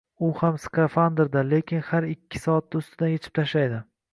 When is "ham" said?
0.37-0.55